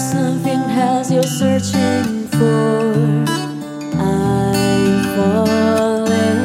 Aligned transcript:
something 0.00 0.62
else 0.70 1.10
you're 1.10 1.22
searching 1.22 2.26
for. 2.28 2.94
I'm 3.98 5.04
falling. 5.14 6.40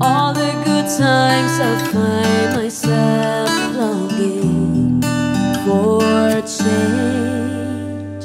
All 0.00 0.32
the 0.32 0.52
good 0.64 0.86
times 0.86 1.58
I 1.60 1.74
find 1.92 2.56
myself 2.56 3.50
longing 3.76 5.02
for 5.64 6.40
change, 6.42 8.24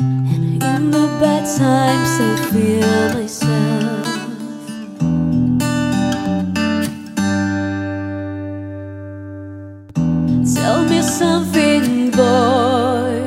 and 0.00 0.62
in 0.62 0.90
the 0.90 1.06
bad 1.20 1.44
times 1.58 2.12
I 2.20 2.32
feel 2.50 3.20
myself. 3.20 3.72
Tell 11.02 11.10
something, 11.10 12.12
boy. 12.12 13.22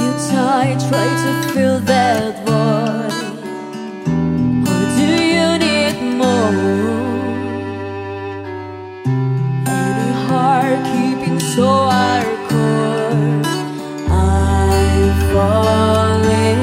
You 0.00 0.10
tired? 0.30 0.80
Try 0.88 1.06
to 1.22 1.32
fill 1.52 1.80
that 1.80 2.32
void. 2.46 3.12
Or 4.70 4.82
do 4.96 5.10
you 5.34 5.48
need 5.66 5.96
more? 6.16 6.88
Any 9.66 10.12
heart 10.24 10.80
keeping 10.92 11.38
so 11.40 11.68
hardcore? 11.92 13.44
I'm 14.08 15.12
falling. 15.30 16.62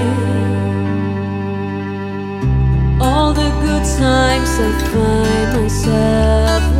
All 2.99 3.31
the 3.31 3.49
good 3.61 3.85
times 3.99 4.51
I 4.57 4.71
find 4.91 5.49
myself 5.61 6.78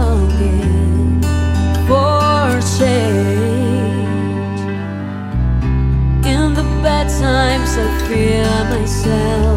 fear 8.08 8.46
myself. 8.70 9.49